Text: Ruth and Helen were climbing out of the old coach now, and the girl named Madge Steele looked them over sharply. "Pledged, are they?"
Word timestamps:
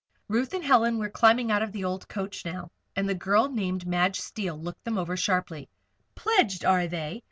Ruth 0.27 0.55
and 0.55 0.63
Helen 0.65 0.97
were 0.97 1.11
climbing 1.11 1.51
out 1.51 1.61
of 1.61 1.71
the 1.73 1.83
old 1.85 2.07
coach 2.07 2.43
now, 2.43 2.71
and 2.95 3.07
the 3.07 3.13
girl 3.13 3.49
named 3.49 3.85
Madge 3.85 4.19
Steele 4.19 4.57
looked 4.59 4.83
them 4.83 4.97
over 4.97 5.15
sharply. 5.15 5.69
"Pledged, 6.15 6.65
are 6.65 6.87
they?" 6.87 7.19